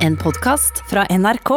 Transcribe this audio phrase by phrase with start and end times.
[0.00, 1.50] En podkast fra NRK.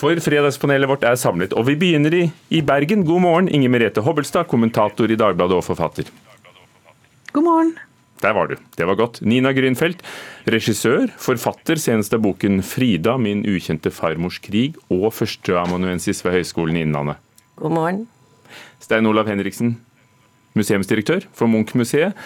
[0.00, 3.02] For Fredagspanelet vårt er samlet, og vi begynner i, i Bergen.
[3.04, 6.08] God morgen, Inger Merete Hobbelstad, kommentator i Dagbladet og forfatter.
[7.36, 7.74] God morgen.
[8.24, 8.56] Der var du.
[8.72, 9.20] Det var godt.
[9.20, 10.00] Nina Grünfeldt,
[10.48, 16.86] regissør, forfatter, senest av boken 'Frida min ukjente farmors krig' og førsteamanuensis ved Høgskolen i
[16.88, 17.20] Innlandet.
[17.60, 18.06] God morgen.
[18.80, 19.76] Stein Olav Henriksen,
[20.56, 22.16] museumsdirektør for Munch-museet.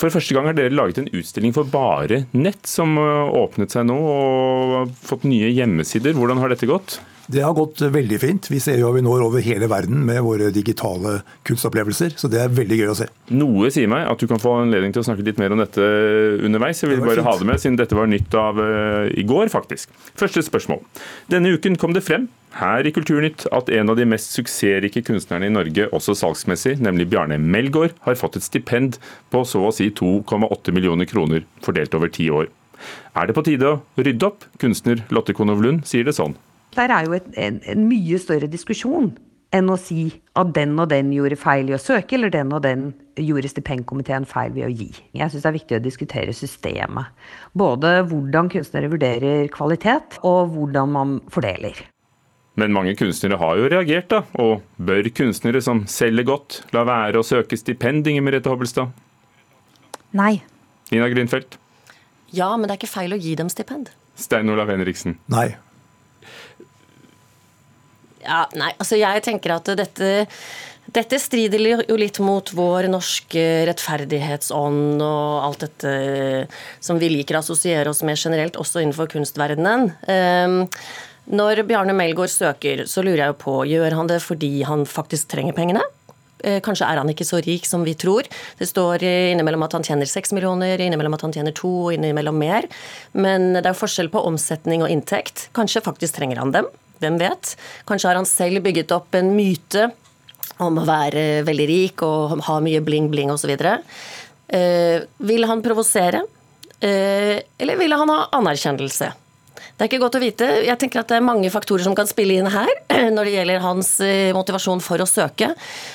[0.00, 3.86] For første gang har dere laget en utstilling for bare nett, som øh, åpnet seg
[3.86, 6.16] nå og fått nye hjemmesider.
[6.16, 6.98] Hvordan har dette gått?
[7.32, 8.46] Det har gått veldig fint.
[8.52, 12.42] Vi ser jo at vi når over hele verden med våre digitale kunstopplevelser, så det
[12.42, 13.06] er veldig gøy å se.
[13.32, 15.86] Noe sier meg at du kan få anledning til å snakke litt mer om dette
[16.44, 16.82] underveis.
[16.84, 17.28] Jeg vil bare fint.
[17.30, 19.94] ha det med, siden dette var nytt av uh, i går, faktisk.
[20.20, 20.84] Første spørsmål.
[21.32, 25.48] Denne uken kom det frem her i Kulturnytt at en av de mest suksessrike kunstnerne
[25.48, 29.00] i Norge, også salgsmessig, nemlig Bjarne Melgaard, har fått et stipend
[29.32, 32.52] på så å si 2,8 millioner kroner fordelt over ti år.
[33.16, 34.44] Er det på tide å rydde opp?
[34.60, 36.36] Kunstner Lotte Konovlund sier det sånn.
[36.76, 39.12] Der er jo et, en, en mye større diskusjon
[39.52, 40.06] enn å si
[40.38, 42.86] at den og den gjorde feil i å søke, eller den og den
[43.20, 44.88] gjorde stipendkomiteen feil ved å gi.
[45.12, 47.10] Jeg syns det er viktig å diskutere systemet.
[47.52, 51.76] Både hvordan kunstnere vurderer kvalitet, og hvordan man fordeler.
[52.56, 54.22] Men mange kunstnere har jo reagert, da.
[54.40, 58.92] Og bør kunstnere som selger godt, la være å søke stipend, Inger Merete Hobbelstad?
[60.16, 60.38] Nei.
[60.92, 61.56] Nina Grünfeldt?
[62.32, 63.92] Ja, men det er ikke feil å gi dem stipend.
[64.16, 65.16] Stein Olav Henriksen?
[65.32, 65.50] Nei.
[68.22, 70.12] Ja, nei, altså jeg tenker at dette
[70.92, 75.92] dette strider jo litt mot vår norske rettferdighetsånd og alt dette
[76.82, 79.92] som vi liker å assosiere oss med generelt, også innenfor kunstverdenen.
[80.10, 80.66] Ehm,
[81.30, 85.28] Når Bjarne Melgaard søker, så lurer jeg jo på, gjør han det fordi han faktisk
[85.30, 85.84] trenger pengene?
[86.42, 88.26] Eh, Kanskje er han ikke så rik som vi tror.
[88.58, 92.34] Det står innimellom at han tjener seks millioner, innimellom at han tjener to, og innimellom
[92.34, 92.66] mer.
[93.14, 95.46] Men det er jo forskjell på omsetning og inntekt.
[95.54, 96.66] Kanskje faktisk trenger han dem.
[97.02, 97.54] Hvem vet?
[97.88, 99.88] Kanskje har han selv bygget opp en myte
[100.62, 103.50] om å være veldig rik og ha mye bling-bling osv.
[104.52, 106.22] Eh, vil han provosere?
[106.82, 109.12] Eh, eller vil han ha anerkjennelse?
[109.72, 110.46] Det er ikke godt å vite.
[110.66, 112.70] Jeg tenker at Det er mange faktorer som kan spille inn her
[113.16, 115.52] når det gjelder hans eh, motivasjon for å søke.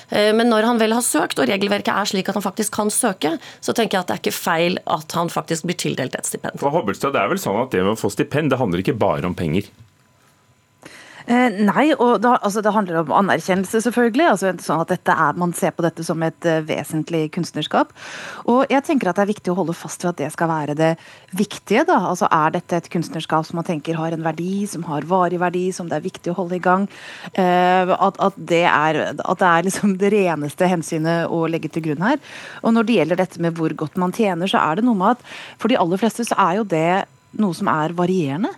[0.09, 2.91] Eh, Men når han vel har søkt, og regelverket er slik at han faktisk kan
[2.91, 6.27] søke, så tenker jeg at det er ikke feil at han faktisk blir tildelt et
[6.27, 6.59] stipend.
[6.59, 8.97] For Hobbelstad, det er vel sånn at det med å få stipend, det handler ikke
[8.97, 9.69] bare om penger?
[11.27, 14.27] Eh, nei, og da, altså, det handler om anerkjennelse, selvfølgelig.
[14.31, 17.91] altså sånn at er, Man ser på dette som et eh, vesentlig kunstnerskap.
[18.47, 20.77] Og jeg tenker at det er viktig å holde fast ved at det skal være
[20.79, 20.93] det
[21.35, 21.83] viktige.
[21.89, 25.41] da, altså Er dette et kunstnerskap som man tenker har en verdi, som har varig
[25.41, 26.87] verdi, som det er viktig å holde i gang?
[27.33, 31.89] Eh, at, at, det er, at det er liksom det reneste hensynet å legge til
[31.89, 32.23] grunn her.
[32.63, 35.17] Og når det gjelder dette med hvor godt man tjener, så er det noe med
[35.17, 35.29] at
[35.59, 37.03] for de aller fleste så er jo det
[37.35, 38.55] noe som er varierende.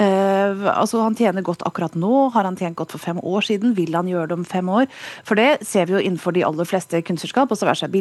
[0.00, 2.30] Eh, altså Han tjener godt akkurat nå.
[2.32, 3.74] Har han tjent godt for fem år siden?
[3.76, 4.86] Vil han gjøre det om fem år?
[5.24, 7.50] For det ser vi jo innenfor de aller fleste kunstnerskap.
[7.50, 7.92] altså være seg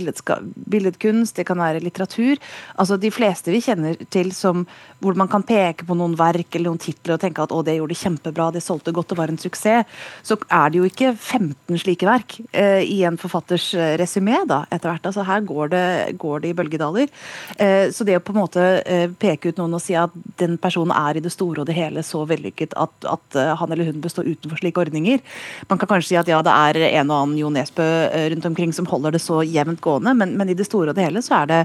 [0.71, 2.37] billedkunst, det kan være litteratur.
[2.77, 4.67] altså De fleste vi kjenner til som
[5.01, 7.77] hvor man kan peke på noen verk eller noen titler og tenke at å, det
[7.77, 9.89] gjorde det kjempebra, det solgte godt og var en suksess,
[10.25, 14.87] så er det jo ikke 15 slike verk eh, i en forfatters eh, resymé etter
[14.87, 15.05] hvert.
[15.05, 15.85] altså Her går det,
[16.21, 17.09] går det i bølgedaler.
[17.57, 20.57] Eh, så det å på en måte eh, peke ut noen og si at den
[20.61, 23.89] personen er i det store og det hele så vellykket at, at eh, han eller
[23.89, 25.21] hun består utenfor slike ordninger.
[25.69, 27.87] Man kan kanskje si at ja, det er en og annen Jo Nesbø
[28.31, 31.07] rundt omkring som holder det så jevnt gående, men, men i det store og det
[31.07, 31.59] hele så er det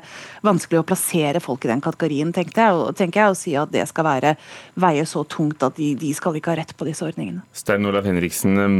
[0.46, 3.72] vanskelig å plassere folk i den kategorien, tenkte jeg, og, tenker jeg, og si at
[3.72, 4.36] det skal være
[4.82, 7.44] veie så tungt at de, de skal ikke ha rett på disse ordningene.
[7.56, 8.78] Stein Olav Henriksen, um,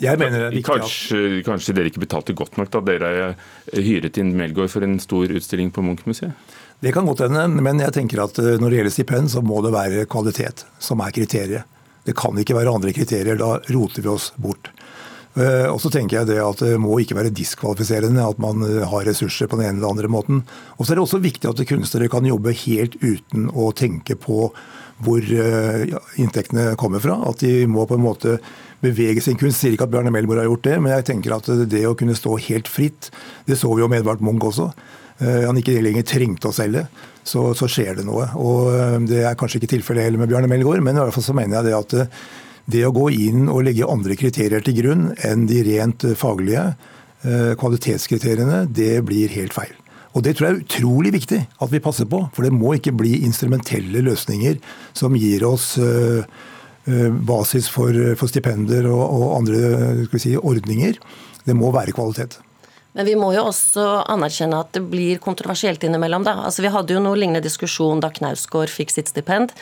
[0.00, 3.82] Jeg mener det er viktig kanskje, kanskje dere ikke betalte godt nok da dere eh,
[3.84, 6.32] hyret inn Melgaard for en stor utstilling på Munch-museet?
[6.80, 9.60] Det kan godt hende, men jeg tenker at eh, når det gjelder stipend, så må
[9.60, 11.76] det være kvalitet som er kriteriet.
[12.06, 14.72] Det kan ikke være andre kriterier, da roter vi oss bort.
[15.38, 18.82] Eh, Og så tenker jeg det at det må ikke være diskvalifiserende at man eh,
[18.90, 20.42] har ressurser på den ene eller andre måten.
[20.78, 24.50] Og så er det også viktig at kunstnere kan jobbe helt uten å tenke på
[25.00, 25.86] hvor eh,
[26.20, 27.20] inntektene kommer fra.
[27.30, 28.40] At de må på en måte
[28.82, 29.60] bevege sin kunst.
[29.62, 32.18] Sier ikke at Bjarne Melgaard har gjort det, men jeg tenker at det å kunne
[32.18, 33.12] stå helt fritt,
[33.46, 34.70] det så vi jo med Edvard Munch også.
[35.20, 36.86] Han ikke lenger trengte å selge,
[37.28, 38.24] så, så skjer det noe.
[38.40, 41.36] Og Det er kanskje ikke tilfellet heller med Bjarne Melgaard, men i hvert fall så
[41.36, 42.14] mener jeg det at
[42.70, 46.70] det å gå inn og legge andre kriterier til grunn enn de rent eh, faglige
[46.70, 49.74] eh, kvalitetskriteriene, det blir helt feil.
[50.10, 52.96] Og Det tror jeg er utrolig viktig at vi passer på, for det må ikke
[52.98, 54.58] bli instrumentelle løsninger
[54.96, 56.24] som gir oss eh,
[57.28, 57.94] basis for,
[58.26, 60.98] stipender og, og andre si, ordninger.
[61.46, 62.40] Det må være kvalitet.
[62.92, 66.26] Men vi må jo også anerkjenne at det blir kontroversielt innimellom.
[66.26, 66.40] Da.
[66.48, 69.54] Altså, vi hadde jo noe lignende diskusjon da Knausgård fikk sitt stipend.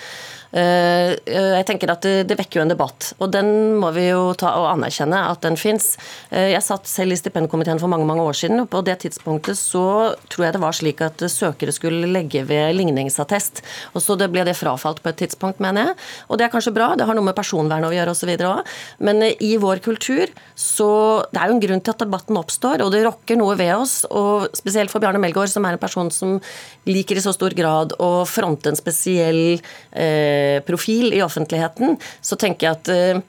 [0.49, 4.33] Eh, eh, jeg tenker at det, vekker jo en debatt, og den må vi jo
[4.39, 5.91] ta og anerkjenne at den fins.
[6.33, 9.61] Eh, jeg satt selv i stipendkomiteen for mange mange år siden, og på det tidspunktet
[9.61, 13.63] så tror jeg det var slik at søkere skulle legge ved ligningsattest.
[13.93, 15.99] og så det ble det frafalt på et tidspunkt, mener jeg.
[16.29, 18.33] Og det er kanskje bra, det har noe med personvern å gjøre osv.
[18.49, 18.65] òg.
[19.05, 20.27] Men i vår kultur
[20.57, 20.89] så
[21.33, 24.03] Det er jo en grunn til at debatten oppstår, og det rokker noe ved oss.
[24.11, 26.37] Og spesielt for Bjarne Melgaard, som er en person som
[26.89, 29.59] liker i så stor grad å fronte en spesiell
[29.93, 33.27] eh, profil i offentligheten, så tenker jeg at eh,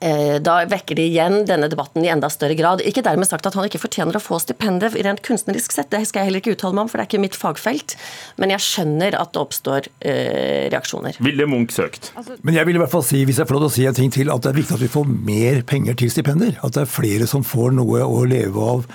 [0.00, 2.80] da vekker de igjen denne debatten i enda større grad.
[2.88, 6.22] Ikke dermed sagt at han ikke fortjener å få stipendet rent kunstnerisk sett, det skal
[6.22, 7.96] jeg heller ikke uttale meg om, for det er ikke mitt fagfelt.
[8.40, 11.20] Men jeg skjønner at det oppstår eh, reaksjoner.
[11.20, 12.10] Ville Munch søkt?
[12.16, 13.86] Altså, Men jeg vil i hvert fall si, hvis jeg får lov til å si
[13.90, 16.56] en ting til, at det er viktig at vi får mer penger til stipender.
[16.64, 18.88] At det er flere som får noe å leve av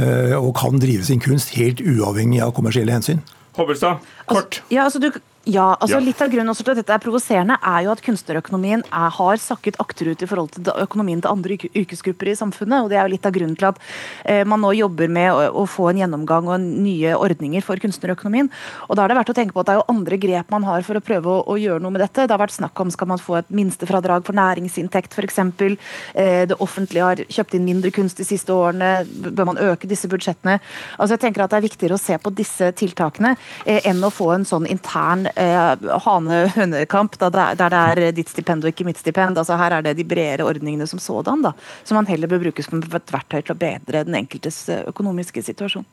[0.00, 3.18] og kan drive sin kunst helt uavhengig av kommersielle hensyn.
[3.58, 3.98] Hobbelstad,
[4.30, 4.60] kort.
[4.60, 5.10] Altså, ja, altså du
[5.48, 6.02] ja, altså ja.
[6.04, 9.78] Litt av grunnen til at dette er provoserende, er jo at kunstnerøkonomien er, har sakket
[9.80, 12.82] akterut i forhold til økonomien til andre yrkesgrupper i samfunnet.
[12.84, 13.78] og Det er jo litt av grunnen til at
[14.28, 18.50] eh, man nå jobber med å, å, få en gjennomgang og nye ordninger for kunstnerøkonomien.
[18.90, 20.66] Og Da er det verdt å tenke på at det er jo andre grep man
[20.68, 22.28] har for å prøve å, å gjøre noe med dette.
[22.28, 25.40] Det har vært snakk om skal man få et minstefradrag for næringsinntekt f.eks.
[25.40, 29.06] Eh, det offentlige har kjøpt inn mindre kunst de siste årene.
[29.32, 30.60] Bør man øke disse budsjettene?
[30.98, 33.32] Altså jeg tenker at Det er viktigere å se på disse tiltakene
[33.64, 38.86] eh, enn å få en sånn intern hane-hønekamp, der det er ditt stipend og ikke
[38.88, 39.38] mitt stipend.
[39.38, 41.54] Altså Her er det de bredere ordningene som sådan, da,
[41.84, 45.42] som man heller bør bruke som et verktøy til å bedre den enkeltes eh, økonomiske
[45.50, 45.86] situasjon.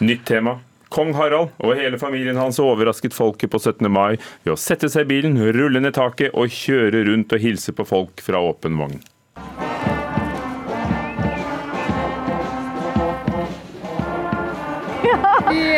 [0.00, 0.58] Nytt tema.
[0.88, 3.88] Kong Harald og hele familien hans overrasket folket på 17.
[3.90, 7.74] mai ved å sette seg i bilen, rulle ned taket og kjøre rundt og hilse
[7.74, 9.00] på folk fra åpen vogn.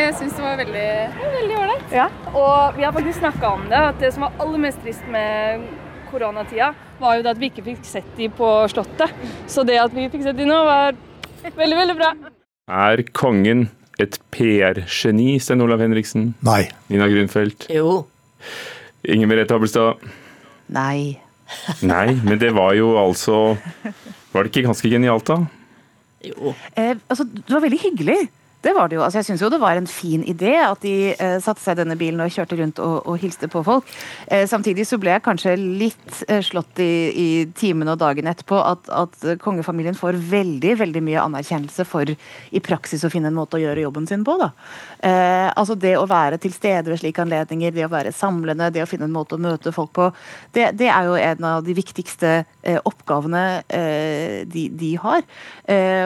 [0.08, 1.90] Vi syns det var veldig ålreit.
[1.92, 2.06] Ja.
[2.32, 5.66] Og vi har faktisk snakka om det, at det som var aller mest trist med
[6.08, 9.12] koronatida, var jo det at vi ikke fikk sett de på Slottet.
[9.52, 10.96] Så det at vi fikk sett de nå, var
[11.44, 12.14] veldig, veldig bra.
[12.86, 13.66] Er kongen
[14.00, 16.30] et PR-geni, Stein Olav Henriksen?
[16.48, 16.62] Nei.
[16.88, 17.68] Nina Grunfeldt?
[17.68, 18.06] Jo.
[19.04, 20.08] Inger Merete Abelstad?
[20.72, 21.18] Nei.
[21.92, 23.58] Nei, men det var jo altså
[24.32, 25.42] Var det ikke ganske genialt, da?
[26.32, 26.56] Jo.
[26.72, 28.20] Eh, altså, det var veldig hyggelig.
[28.60, 29.02] Det var det jo.
[29.06, 31.80] Altså, jeg syns jo det var en fin idé at de eh, satte seg i
[31.84, 33.86] denne bilen og kjørte rundt og, og hilste på folk.
[34.26, 37.28] Eh, samtidig så ble jeg kanskje litt eh, slått i, i
[37.58, 39.14] timene og dagen etterpå at, at,
[39.44, 43.84] kongefamilien får veldig veldig mye anerkjennelse for i praksis å finne en måte å gjøre
[43.84, 44.34] jobben sin på.
[44.42, 44.50] da.
[45.06, 48.82] Eh, altså Det å være til stede ved slike anledninger, det å være samlende, det
[48.82, 50.10] å finne en måte å møte folk på,
[50.56, 55.22] det, det er jo en av de viktigste eh, oppgavene eh, de, de, har.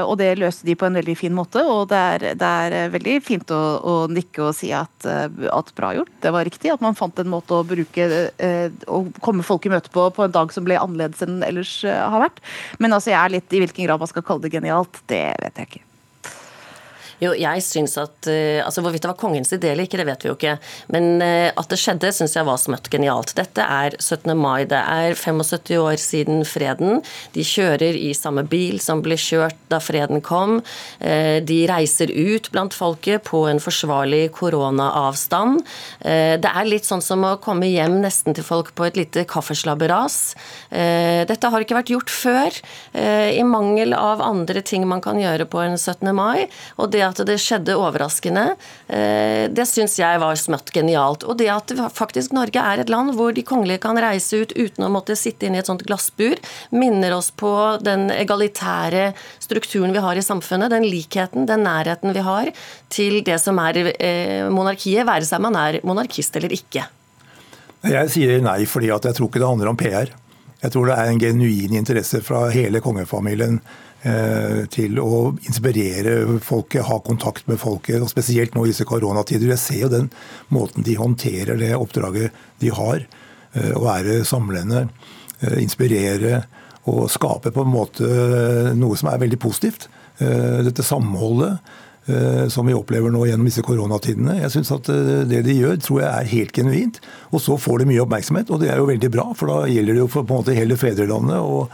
[0.04, 1.62] og det løste de på en veldig fin måte.
[1.64, 5.28] og det er det er eh, veldig fint å, å nikke og si at, eh,
[5.52, 6.12] at, bra gjort.
[6.24, 6.72] Det var riktig.
[6.74, 10.26] At man fant en måte å bruke eh, Å komme folk i møte på på
[10.26, 12.42] en dag som ble annerledes enn ellers har vært.
[12.82, 15.62] Men altså, jeg er litt i hvilken grad man skal kalle det genialt, det vet
[15.62, 15.86] jeg ikke.
[17.22, 20.24] Jo, jeg syns at uh, altså Hvorvidt det var kongens idé eller ikke, det vet
[20.24, 20.56] vi jo ikke.
[20.94, 23.34] Men uh, at det skjedde, syns jeg var smått genialt.
[23.38, 24.32] Dette er 17.
[24.38, 24.64] mai.
[24.70, 27.02] Det er 75 år siden freden.
[27.36, 30.58] De kjører i samme bil som ble kjørt da freden kom.
[30.98, 35.60] Uh, de reiser ut blant folket på en forsvarlig koronaavstand.
[36.02, 40.16] Det er litt sånn som å komme hjem nesten til folk på et lite kaffeslabberas.
[40.72, 42.58] Dette har ikke vært gjort før,
[42.94, 46.10] i mangel av andre ting man kan gjøre på en 17.
[46.16, 46.48] mai.
[46.76, 48.54] og det at det skjedde overraskende,
[48.88, 51.26] eh, det syns jeg var smått genialt.
[51.28, 54.86] Og det at faktisk Norge er et land hvor de kongelige kan reise ut uten
[54.86, 56.40] å måtte sitte inne i et sånt glassbur,
[56.70, 57.52] minner oss på
[57.84, 62.52] den egalitære strukturen vi har i samfunnet, den likheten, den nærheten vi har
[62.92, 66.88] til det som er eh, monarkiet, være seg man er monarkist eller ikke.
[67.82, 70.12] Jeg sier nei fordi jeg tror ikke det handler om PR.
[70.62, 73.58] Jeg tror det er en genuin interesse fra hele kongefamilien
[74.02, 78.00] til å inspirere folket, ha kontakt med folket.
[78.02, 79.52] og Spesielt nå i disse koronatider.
[79.52, 80.08] Jeg ser jo den
[80.50, 83.04] måten de håndterer det oppdraget de har.
[83.52, 84.88] Eh, å være samlende,
[85.42, 86.44] eh, inspirere
[86.88, 89.88] og skape på en måte noe som er veldig positivt.
[90.18, 91.58] Dette samholdet
[92.50, 94.40] som vi opplever nå gjennom disse koronatidene.
[94.40, 94.90] Jeg synes at
[95.30, 96.98] Det de gjør, tror jeg er helt genuint.
[97.30, 99.32] Og så får de mye oppmerksomhet, og det er jo veldig bra.
[99.34, 101.38] For da gjelder det jo for på en måte hele fedrelandet.
[101.38, 101.70] og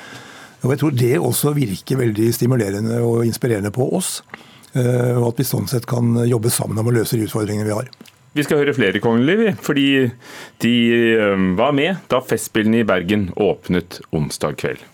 [0.65, 4.19] og jeg tror det også virker veldig stimulerende og inspirerende på oss.
[4.75, 7.77] Eh, og at vi sånn sett kan jobbe sammen om å løse de utfordringene vi
[7.77, 7.91] har.
[8.37, 9.89] Vi skal høre flere kongelige, fordi
[10.63, 10.75] de
[11.17, 14.85] eh, var med da Festspillene i Bergen åpnet onsdag kveld.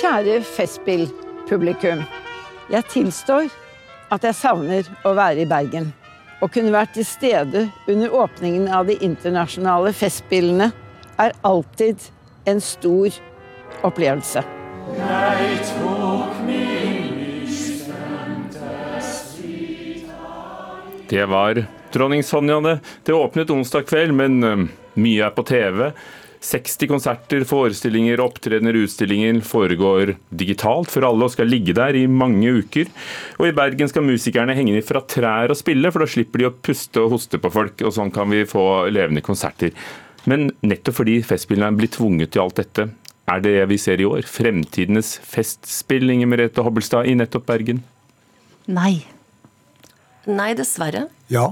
[0.00, 2.02] Kjære Festspillpublikum.
[2.70, 3.50] Jeg tilstår
[4.14, 5.90] at jeg savner å være i Bergen.
[6.36, 10.68] Å kunne være til stede under åpningen av de internasjonale festspillene
[11.16, 12.02] er alltid
[12.44, 13.14] en stor
[13.86, 14.42] opplevelse.
[21.08, 21.62] Det var
[21.92, 22.78] dronning Sonja, det.
[23.12, 24.68] Åpnet onsdag kveld, men uh,
[25.00, 25.88] mye er på TV.
[26.46, 32.52] 60 konserter, forestillinger, opptredener, utstillinger foregår digitalt for alle og skal ligge der i mange
[32.60, 32.90] uker.
[33.40, 36.54] Og i Bergen skal musikerne henge fra trær og spille, for da slipper de å
[36.54, 39.74] puste og hoste på folk, og sånn kan vi få levende konserter.
[40.30, 42.88] Men nettopp fordi Festspillene blir tvunget til alt dette,
[43.26, 44.22] er det vi ser i år?
[44.30, 47.82] Fremtidenes festspill, Inger Merete Hobbelstad, i nettopp Bergen?
[48.70, 49.00] Nei.
[50.30, 51.08] Nei, dessverre.
[51.30, 51.50] Ja.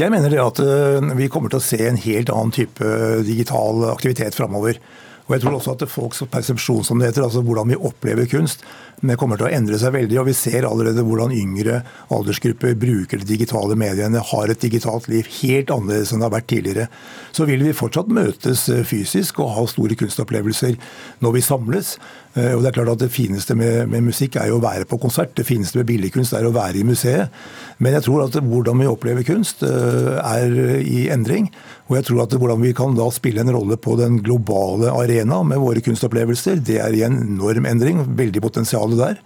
[0.00, 2.92] Jeg mener det at eh, vi kommer til å se en helt annen type
[3.26, 4.78] digital aktivitet framover.
[5.26, 8.64] Og jeg tror også at folks persepsjon, som det heter, altså hvordan vi opplever kunst,
[9.02, 10.18] det kommer til å endre seg veldig.
[10.20, 11.80] og Vi ser allerede hvordan yngre
[12.14, 16.50] aldersgrupper bruker de digitale mediene, har et digitalt liv helt annerledes enn det har vært
[16.52, 16.88] tidligere.
[17.34, 20.78] Så vil vi fortsatt møtes eh, fysisk og ha store kunstopplevelser
[21.24, 21.96] når vi samles.
[22.36, 24.86] Eh, og Det er klart at det fineste med, med musikk er jo å være
[24.86, 25.34] på konsert.
[25.34, 27.34] Det fineste med billedkunst er å være i museet.
[27.82, 31.50] Men jeg tror at hvordan vi opplever kunst eh, er i endring.
[31.90, 35.42] Og jeg tror at hvordan vi kan da spille en rolle på den globale arena
[35.46, 38.02] med våre kunstopplevelser, det er i en enorm endring.
[38.18, 39.20] Veldig potensial der.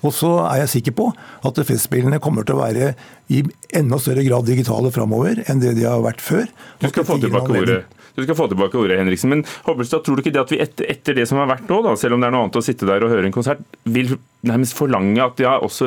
[0.00, 1.10] Og så er jeg sikker på
[1.46, 2.94] at Festspillene kommer til å være
[3.32, 3.42] i
[3.76, 6.46] enda større grad digitale framover enn det de har vært før.
[6.80, 7.82] Du skal få tilbake ordet.
[8.16, 9.30] Du skal få tilbake ordet, Henriksen.
[9.30, 11.78] Men Hobbelstad, tror du ikke det at vi etter, etter, det som har vært nå,
[11.86, 14.16] da, selv om det er noe annet å sitte der og høre en konsert, vil
[14.46, 15.86] nærmest forlange at ja, også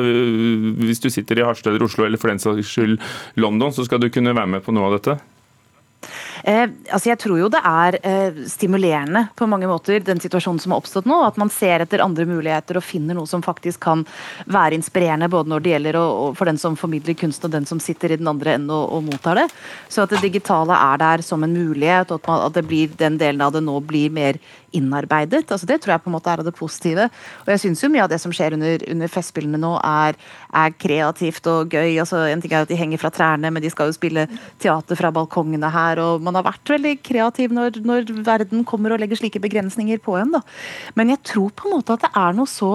[0.80, 2.96] hvis du sitter i Harstad eller Oslo, eller for den saks skyld
[3.42, 5.18] London, så skal du kunne være med på noe av dette?
[6.44, 10.74] Eh, altså jeg tror jo det er eh, stimulerende på mange måter, den situasjonen som
[10.74, 11.22] har oppstått nå.
[11.24, 14.02] At man ser etter andre muligheter og finner noe som faktisk kan
[14.44, 15.30] være inspirerende.
[15.32, 16.04] Både når det gjelder å,
[16.36, 19.06] for den som formidler kunst og den som sitter i den andre enden og, og,
[19.08, 19.46] mottar det.
[19.88, 22.92] Så at det digitale er der som en mulighet, og at, man, at det blir,
[23.00, 24.40] den delen av det nå blir mer
[24.74, 25.50] innarbeidet.
[25.50, 27.06] altså Det tror jeg på en måte er av det positive.
[27.44, 30.18] Og jeg syns jo mye av det som skjer under, under Festspillene nå, er,
[30.50, 31.98] er, kreativt og gøy.
[32.02, 34.26] altså En ting er at de henger fra trærne, men de skal jo spille
[34.62, 36.02] teater fra balkongene her.
[36.02, 40.16] og Man har vært veldig kreativ når, når verden kommer og legger slike begrensninger på
[40.20, 40.36] en.
[40.36, 40.42] da.
[40.98, 42.72] Men jeg tror på en måte at det er noe så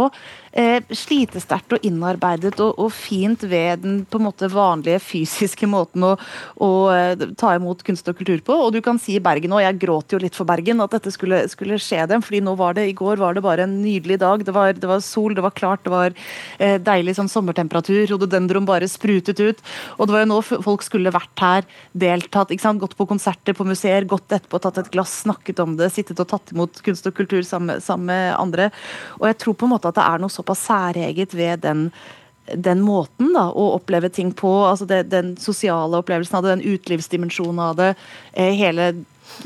[0.51, 6.06] eh, slitesterkt og innarbeidet og, og, fint ved den på en måte vanlige fysiske måten
[6.06, 6.13] å,
[6.63, 8.56] å eh, ta imot kunst og kultur på.
[8.65, 11.44] Og du kan si Bergen òg, jeg gråter jo litt for Bergen, at dette skulle,
[11.51, 12.24] skulle, skje dem.
[12.25, 14.44] fordi nå var det, i går var det bare en nydelig dag.
[14.46, 16.15] Det var, det var sol, det var klart, det var
[16.58, 18.06] eh, deilig sånn sommertemperatur.
[18.10, 19.63] Rododendron bare sprutet ut.
[19.98, 22.79] Og det var jo nå folk skulle vært her, deltatt, ikke sant?
[22.79, 26.29] gått på konserter på museer, gått etterpå, tatt et glass, snakket om det, sittet og
[26.32, 28.70] tatt imot kunst og kultur sammen, sammen med andre.
[29.20, 31.89] Og jeg tror på en måte at det er noe såpass særeget ved den
[32.55, 36.75] den måten da, å oppleve ting på, altså det, den sosiale opplevelsen av det, den
[36.75, 37.89] utelivsdimensjonen av det,
[38.34, 38.88] eh, hele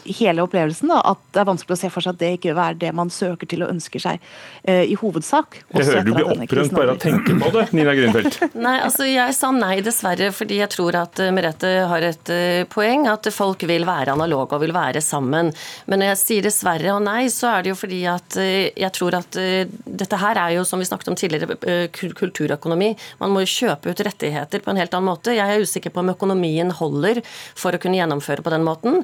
[0.06, 0.92] hele opplevelsen.
[0.92, 2.92] Da, at det er vanskelig å se for seg at det ikke vil være det
[2.96, 5.60] man søker til og ønsker seg uh, i hovedsak.
[5.74, 8.40] Jeg hører du blir opprømt bare av å tenke på det, Nina Grünfeldt.
[8.66, 12.64] nei, altså jeg sa nei, dessverre, fordi jeg tror at uh, Merete har et uh,
[12.74, 13.08] poeng.
[13.14, 15.52] At folk vil være analoge og vil være sammen.
[15.90, 19.16] Men når jeg sier dessverre og nei, så er det jo fordi at jeg tror
[19.18, 21.58] at dette her er jo, som vi snakket om tidligere,
[21.94, 22.92] kulturøkonomi.
[23.22, 25.36] Man må jo kjøpe ut rettigheter på en helt annen måte.
[25.36, 27.22] Jeg er usikker på om økonomien holder
[27.60, 29.02] for å kunne gjennomføre på den måten.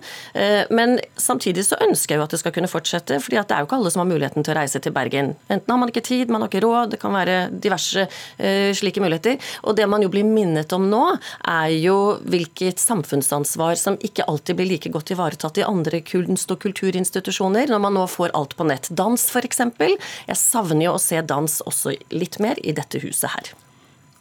[0.69, 3.69] Men samtidig så ønsker jeg jo at det skal kunne fortsette, fordi det er jo
[3.69, 5.33] ikke alle som har muligheten til å reise til Bergen.
[5.49, 9.03] Enten har man ikke tid, man har ikke råd, det kan være diverse uh, slike
[9.03, 9.39] muligheter.
[9.65, 11.03] Og det man jo blir minnet om nå,
[11.49, 11.97] er jo
[12.29, 17.85] hvilket samfunnsansvar som ikke alltid blir like godt ivaretatt i andre kunst- og kulturinstitusjoner, når
[17.87, 18.91] man nå får alt på nett.
[18.93, 19.65] Dans, f.eks.
[19.79, 23.51] Jeg savner jo å se dans også litt mer i dette huset her.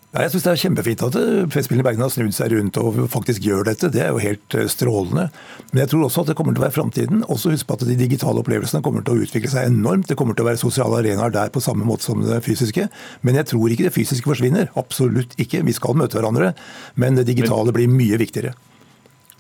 [0.09, 2.79] Ja, jeg synes Det er kjempefint at eh, Festspillene i Bergen har snudd seg rundt
[2.81, 3.91] og faktisk gjør dette.
[3.93, 5.27] Det er jo helt eh, strålende.
[5.69, 7.27] Men jeg tror også at det kommer til å være framtiden.
[7.29, 10.09] Også husk på at de digitale opplevelsene kommer til å utvikle seg enormt.
[10.09, 12.89] Det kommer til å være sosiale arenaer der på samme måte som det fysiske.
[13.21, 14.73] Men jeg tror ikke det fysiske forsvinner.
[14.81, 15.61] Absolutt ikke.
[15.69, 16.55] Vi skal møte hverandre.
[16.97, 18.57] Men det digitale blir mye viktigere.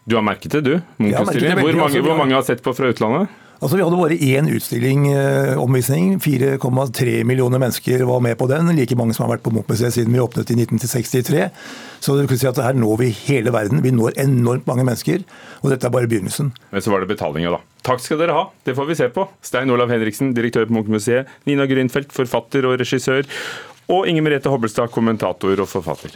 [0.04, 0.75] Du har merket det, du?
[1.00, 3.32] Hvor mange, hvor mange har sett på fra utlandet?
[3.58, 6.20] Altså, Vi hadde bare én utstilling, eh, omvisning.
[6.22, 8.70] 4,3 millioner mennesker var med på den.
[8.76, 11.50] Like mange som har vært på Munch-museet siden vi åpnet i 1963.
[11.98, 13.82] Så du kan si at her når vi hele verden.
[13.82, 15.24] Vi når enormt mange mennesker.
[15.64, 16.52] Og dette er bare begynnelsen.
[16.70, 17.58] Men så var det betalinga, da.
[17.82, 19.26] Takk skal dere ha, det får vi se på.
[19.42, 21.26] Stein Olav Henriksen, direktør på Munch-museet.
[21.44, 23.26] Nina Grünfeldt, forfatter og regissør.
[23.90, 26.14] Og Inger Merete Hobbelstad, kommentator og forfatter.